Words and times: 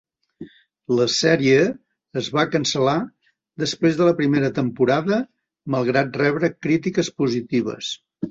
La 0.99 1.03
sèrie 1.15 1.57
es 2.21 2.29
va 2.37 2.45
cancel·lar 2.55 2.95
després 3.65 3.99
de 4.01 4.07
la 4.09 4.15
primera 4.23 4.51
temporada 4.61 5.19
malgrat 5.77 6.19
rebre 6.23 6.53
crítiques 6.67 7.13
positives. 7.23 7.93